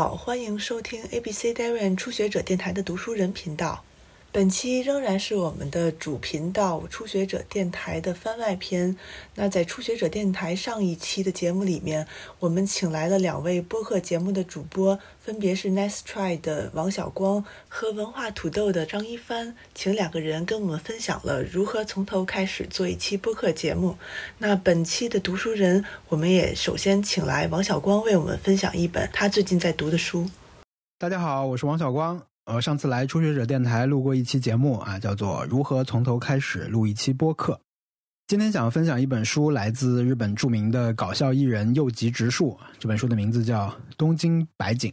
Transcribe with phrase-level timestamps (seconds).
[0.00, 3.84] 好，欢迎收听 ABC Darren 初学者电台的读书人频道。
[4.32, 8.96] 本期仍然是我们的主频道初学者电台的番外篇。
[9.34, 12.06] 那在初学者电台上一期的节目里面，
[12.38, 23.96] 我们请来了两位播客节目的主播，分别是 Nice Try 的王小光和文化土豆的张一帆，请两个人跟我们分享了如何从头开始做一期播客节目。
[24.38, 30.30] 那本期的读书人，我们也首先请来王小光为我们分享一本他最近在读的书。
[31.00, 32.29] 大家好，我是王小光。
[32.50, 37.52] 呃，上次来初学者电台录过一期节目啊，叫做《如何从头开始录一期播客》。
[38.26, 42.58] 今天想分享一本书，来自日本著名的搞笑艺人右吉直树。
[42.76, 44.90] 这本书的名字叫《东京白景》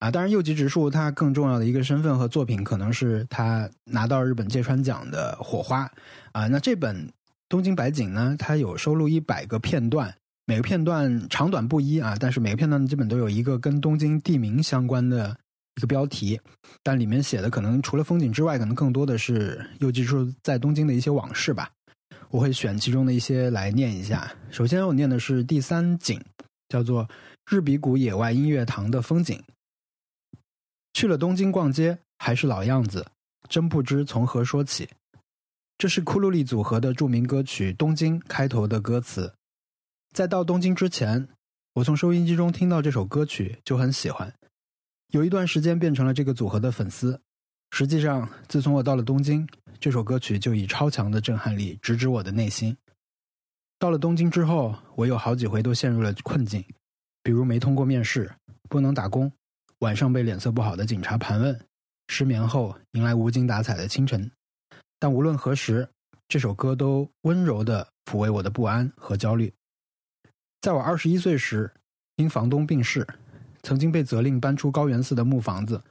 [0.00, 0.10] 啊。
[0.10, 5.84] 当然，右吉直树他更重要的一个身份和作品，可能是他拿到日本芥川奖的《火花》
[6.32, 6.48] 啊。
[6.48, 7.06] 那这本
[7.48, 10.12] 《东京白景》呢，它有收录一百个片段，
[10.44, 15.36] 每个片段长短不一啊，但是每个片段基本都有一个跟东京地名相关的。
[15.76, 16.40] 一个标题，
[16.82, 21.70] 但里面写的可能除了风景之外，可能更多的是又记住在东京的一些往事吧。
[22.30, 24.34] 我会选其中的一些来念一下。
[24.50, 26.20] 首先，我念的是第三景，
[26.68, 27.08] 叫做
[27.48, 29.40] 日比谷野外音乐堂的风景。
[30.94, 33.06] 去了东京逛街，还是老样子，
[33.48, 34.88] 真不知从何说起。
[35.78, 39.34] 这是库鲁里组合的著名歌曲《东京》开头的歌词。
[40.14, 41.28] 在到东京之前，
[41.74, 44.32] 我从收音机中听到这首歌曲就很喜欢。
[45.08, 47.20] 有一段时间变成了这个组合的粉丝。
[47.70, 49.46] 实际上，自从我到了东京，
[49.80, 52.76] 这首歌曲就以超强的震撼力直指我的内心。
[53.78, 56.64] 到了东京之后，我有好几回都陷入了困境，
[57.22, 58.32] 比如没通过面试，
[58.68, 59.30] 不能打工，
[59.80, 61.60] 晚上被脸色不好的警察盘问，
[62.08, 64.30] 失眠后迎来无精打采的清晨。
[64.98, 65.86] 但无论何时，
[66.28, 69.52] 这首歌都温柔地抚慰我的不安和焦虑。
[70.62, 71.70] 在我二十一岁时，
[72.16, 73.06] 因房东病逝。
[73.66, 75.82] 曾经被责令搬出高原寺的木房子，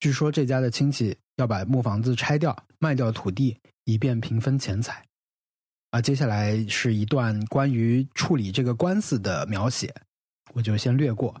[0.00, 5.06] 据说这家的亲戚要把木房子拆掉，卖掉土地，以便平分钱财。
[5.90, 9.94] 啊，接下来是一段关于处理这个官司的描写，
[10.52, 11.40] 我就先略过。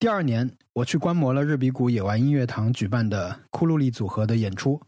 [0.00, 4.82] 第二年，我去观摩了日比谷野外音乐堂举办的库鲁里组合的演出。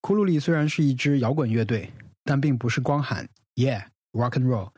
[0.00, 1.92] 库鲁里虽然是一支摇滚乐队，
[2.24, 4.70] 但并不是光喊 “Yeah Rock and Roll”，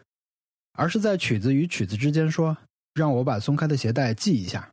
[0.72, 2.56] 而是在曲子与曲子之间说。
[2.95, 4.73] 让我把松开的鞋带系一下，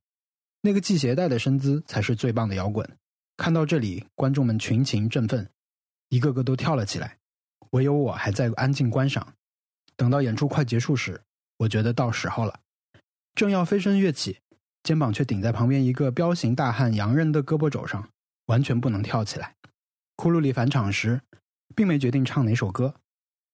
[0.62, 2.88] 那个系鞋带的身姿才是最棒的摇滚。
[3.38, 5.48] 看到这里，观众们群情振奋，
[6.10, 7.18] 一个个都跳了起来，
[7.72, 9.36] 唯有我还在安静观赏。
[9.96, 11.22] 等到演出快结束时，
[11.58, 12.60] 我觉得到时候了，
[13.36, 14.40] 正要飞身跃起，
[14.84, 18.10] 肩膀却顶在旁边一个彪形大汉洋人的胳膊肘上，
[18.48, 19.56] 完全不能跳起来。
[20.16, 21.22] 库鲁里返场时，
[21.76, 22.96] 并没决定唱哪首歌，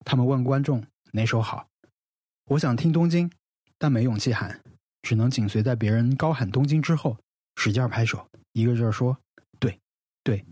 [0.06, 1.68] 他们问观众哪首好。
[2.46, 3.30] 我想听《东京》。
[3.84, 4.62] 但没勇气喊，
[5.02, 7.18] 只能紧随在别人高喊“东京”之后，
[7.58, 9.18] 使劲拍手，一个劲儿说
[9.60, 9.78] ：“对，
[10.24, 10.46] 对，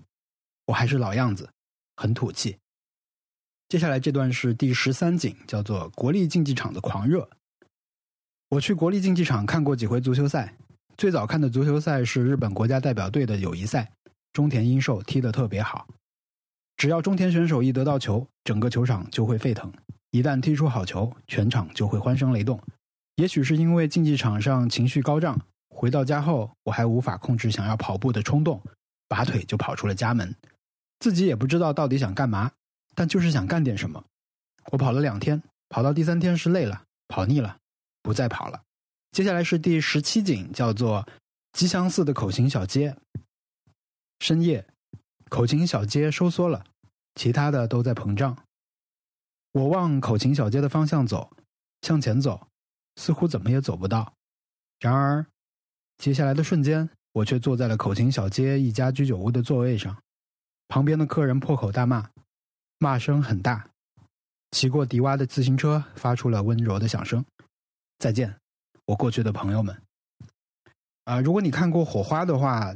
[0.66, 1.50] 我还是老样子，
[1.96, 2.58] 很土气。”
[3.70, 7.30] 接下来这段是第十三景，叫做“国立竞技场的狂热”。
[8.52, 10.58] 我去国立竞技场看过几回足球赛，
[10.98, 13.94] 最早看的足球赛是日本国家代表队的友谊赛，
[14.34, 15.88] 中田英寿踢得特别好。
[16.76, 19.72] 只要中田选手一得到球，整个球场就会沸腾；
[20.10, 22.62] 一旦踢出好球，全场就会欢声雷动。
[23.16, 25.40] 也许是因为竞技场上情绪高涨，
[25.70, 28.62] 回到家后我还无法控制想要跑步的冲动，
[29.08, 30.34] 拔腿就跑出了家门。
[31.00, 32.52] 自己也不知道到底想干嘛，
[32.96, 34.04] 但就是想干点什么。
[34.72, 37.58] 我跑了两天，跑到第三天是累了，跑腻了，
[38.02, 38.62] 不再跑了。
[39.12, 41.08] 接下来是第十七景，叫做
[41.54, 42.96] 吉祥寺的口琴小街。
[44.20, 44.66] 深夜，
[45.30, 46.64] 口琴小街收缩了，
[47.16, 48.38] 其他的都在膨胀。
[49.52, 51.30] 我往口琴小街的方向走，
[51.82, 52.48] 向前走。
[52.96, 54.14] 似乎怎么也走不到，
[54.80, 55.26] 然而，
[55.98, 59.98] 接下来的瞬间，我却坐在了口琴小街一家居酒屋的座位上，
[60.68, 62.10] 旁边的客人破口大骂，
[62.80, 63.68] 骂声很大，
[64.52, 67.24] 骑过迪洼的自行车发出了温柔的响声。
[68.00, 68.36] 再见，
[68.86, 69.76] 我过去的朋友们。
[71.06, 72.76] 啊，如果你看过《火花》的话。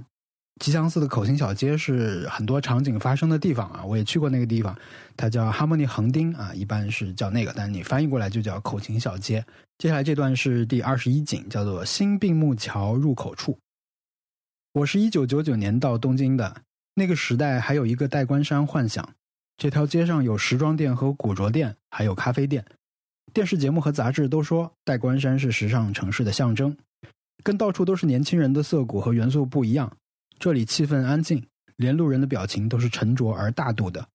[0.62, 4.74] 吉祥寺的口琴小街是很多场景发生的地方啊，我也去过那个地方，
[5.18, 9.46] 它叫哈莫尼横丁啊，一般是叫那个，但你翻译过来就叫口琴小街。
[9.78, 13.60] 接下来这段是第二十一景，叫做新并木桥入口处。
[14.72, 16.62] 我是一九九九年到东京的，
[16.94, 19.14] 那个时代还有一个代官山幻想，
[19.58, 22.66] 这条街上有时装店和古着店，还有咖啡店。
[23.34, 26.76] 电视节目和杂志都说代官山是时尚城市的象征，
[27.44, 29.92] 跟到处都是年轻人的涩谷和元素不一样。
[30.40, 31.46] 这里气氛安静，
[31.76, 34.08] 连路人的表情都是沉着而大度的。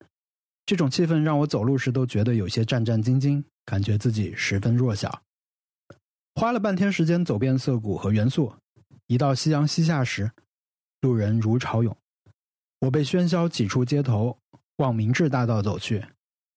[0.64, 5.20] 这种气氛让我走路时都觉得有些战战兢兢，感觉自己十分弱小。
[6.40, 8.50] 花了半天时间走遍涩谷和元素，
[9.08, 10.30] 一到夕阳西下时，
[11.02, 11.94] 路人如潮涌。
[12.78, 14.38] 我被喧嚣挤出街头，
[14.78, 16.02] 往明治大道走去。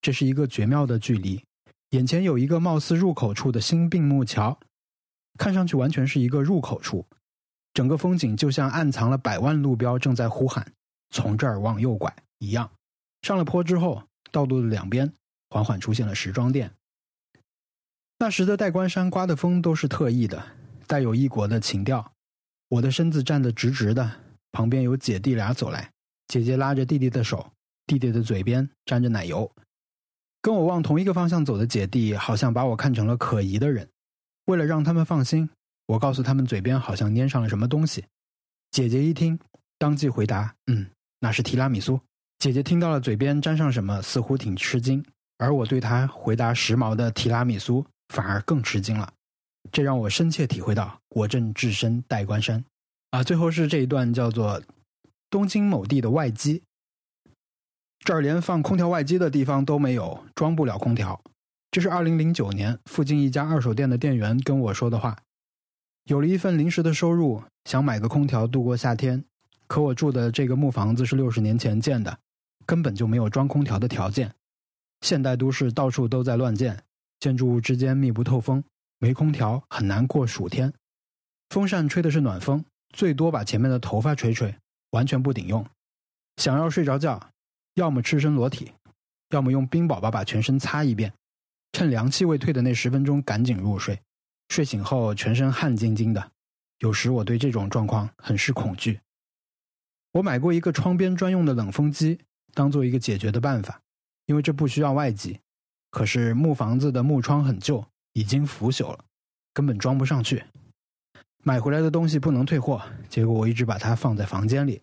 [0.02, 1.44] 这是一个绝妙的距离。
[1.90, 4.58] 眼前有一个貌似入口处的新并木桥，
[5.38, 7.06] 看上去完全是一个入口处。
[7.74, 10.66] 整个风景就像暗藏了百万路标正在呼喊
[11.12, 12.72] “从这儿往右拐”一样。
[13.24, 14.02] 上了坡之后，
[14.32, 15.12] 道路的两边
[15.50, 16.74] 缓缓出现了时装店。
[18.24, 20.42] 那时的代官山刮的风都是特意的，
[20.88, 22.14] 带有异国的情调。
[22.70, 24.10] 我的身子站得直直的，
[24.54, 25.92] 旁边有姐弟俩走来，
[26.30, 27.52] 姐姐拉着弟弟的手，
[27.86, 29.52] 弟弟的嘴边沾着奶油。
[30.42, 33.86] 跟我往同一个方向走的姐弟，好像把我看成了可疑的人。
[34.46, 35.50] 为了让他们放心，
[35.88, 38.06] 我告诉他们嘴边好像粘上了什么东西。
[38.72, 39.38] 姐姐一听，
[39.78, 40.90] 当即回答：“嗯，
[41.20, 42.00] 那是提拉米苏。”
[42.40, 45.04] 姐姐听到了嘴边沾上什么，似乎挺吃惊，
[45.40, 49.12] 而我对她回答时髦的提拉米苏反而更吃惊了。
[49.71, 52.63] 这让我深切体会到，我正置身代官山。
[53.10, 54.62] 啊，最后是这一段叫做
[55.31, 56.62] 东京某地的外机。
[58.00, 61.19] 这儿连放空调外机的地方都没有，装不了空调。
[61.71, 65.18] 这是二零零九年附近一家二手店的店员跟我说的话。
[66.04, 69.25] 有了一份临时的收入，想买个空调度过夏天。
[69.65, 72.19] 可我住的这个木房子是六十年前建的，
[72.65, 74.36] 根本就没有装空调的条件。
[75.01, 76.83] 现代都市到处都在乱建，
[77.24, 78.62] 建筑物之间密不透风，
[79.00, 80.74] 没空调很难过暑天。
[81.52, 84.54] 风扇吹的是暖风，最多把前面的头发吹吹，
[84.90, 85.66] 完全不顶用。
[86.36, 87.30] 想要睡着觉。
[87.75, 88.74] 要么赤身裸体，
[89.30, 91.14] 要么用冰宝宝把全身擦一遍，
[91.72, 93.98] 趁凉气未退的那十分钟赶紧入睡。
[94.50, 96.31] 睡醒后全身汗津津的，
[96.80, 99.00] 有时我对这种状况很是恐惧。
[100.12, 102.20] 我买过一个窗边专用的冷风机，
[102.54, 103.80] 当做一个解决的办法，
[104.25, 105.40] 因为这不需要外机。
[105.94, 109.06] 可是木房子的木窗很旧，已经腐朽了，
[109.54, 110.44] 根本装不上去。
[111.44, 114.81] 买回来的东西不能退货，结果我一直把它放在房间里。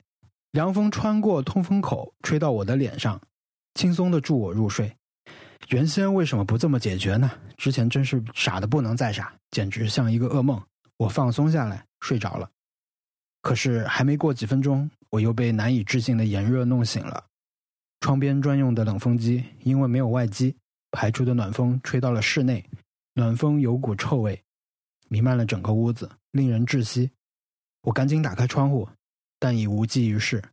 [0.52, 3.20] 凉风穿过通风口，吹到我的脸上，
[3.74, 4.96] 轻松的助我入睡。
[5.70, 7.28] 原先为什么不这么解决呢？
[7.56, 10.62] 之前真是傻的不能再傻，简直像一个噩梦。
[10.96, 12.48] 我放松下来，睡着了。
[13.42, 17.24] 可是还没过几分钟，我又被难以置信的炎热弄醒了。
[17.98, 20.54] 窗边专用的冷风机因为没有外机，
[20.90, 22.68] 排出的暖风吹到了室内，
[23.14, 24.42] 暖风有股臭味，
[25.08, 27.10] 弥漫了整个屋子，令人窒息。
[27.82, 28.88] 我赶紧打开窗户。
[29.42, 30.44] 但已无济于事。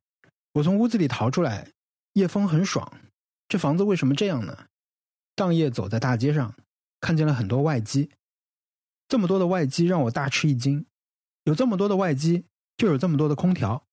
[0.53, 1.73] 我从屋子里逃出来，
[2.13, 2.89] 夜风很爽。
[3.49, 4.67] 这房子为什么这样呢？
[5.35, 6.55] 当夜走在大街上，
[7.01, 8.09] 看见了很多外机。
[9.09, 10.85] 这么多的外机让我大吃一惊。
[11.43, 12.45] 有这么多的外机，
[12.77, 13.85] 就有这么多的空调。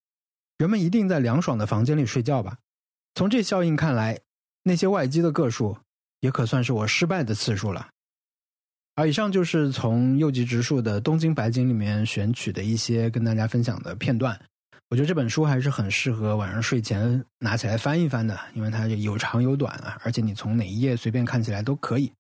[0.59, 2.59] 人们一定在凉爽的房间里睡觉吧？
[3.17, 4.21] 从这效应看来，
[4.63, 5.79] 那些外机的个数
[6.25, 7.87] 也可算是我失败的次数了。
[8.95, 14.41] 而以上就是从右吉直树的《东京白景》里面选取的一些跟大家分享的片段。
[14.89, 22.11] 我觉得这本书还是很适合晚上睡前拿起来翻一翻的，因为它有长有短啊，而且你从哪一页随便看起来都可以，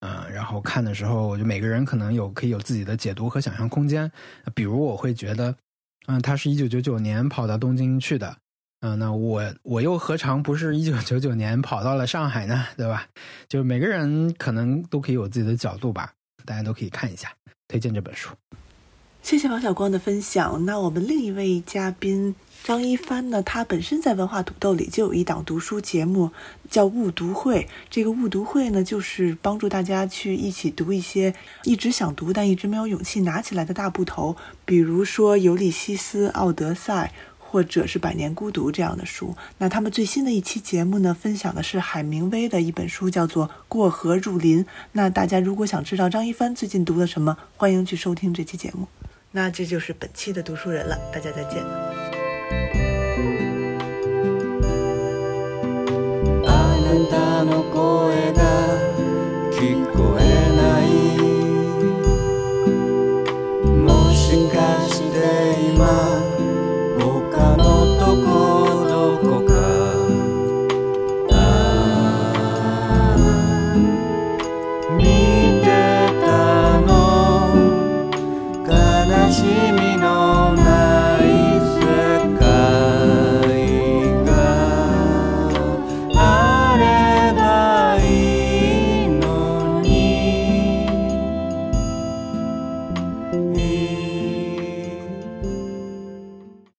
[0.00, 4.10] 嗯，然后看的时候我，就每个人可能有可以有自己的解读和想象空间。
[4.54, 5.54] 比如我会觉得，
[6.06, 8.34] 嗯，他是一九九九年跑到东京去的，
[8.84, 12.66] 嗯，那我我又何尝不是一九九九年跑到了上海呢？
[12.76, 13.06] 对吧？
[13.48, 16.12] 就是每个人可能都可以有自己的角度吧，
[16.44, 17.32] 大家都可以看一下，
[17.68, 18.30] 推荐这本书。
[19.22, 20.64] 谢谢王小光的分享。
[20.66, 22.34] 那我们另一位嘉宾
[22.64, 23.40] 张一帆呢？
[23.40, 26.32] 他本身在文化土豆里就有一档读书节目，
[26.68, 27.68] 叫误读会。
[27.88, 37.12] 这个误读会呢，就是帮助大家去一起读一些一直想读但一直没有勇气拿起来的大部头，比如说《尤利西斯》《奥德赛》
[37.51, 39.35] 或者是《百年孤独》这样的书。
[39.57, 44.63] 那他们最新的一期节目呢，分享的是海明威的一本书，叫做《过河入林》。
[44.91, 48.87] 那大家如果想知道张一帆最近读了什么，欢迎去收听这期节目。
[49.31, 51.63] 那这就是本期的读书人了，大家再见。
[56.45, 58.60] あなたの声が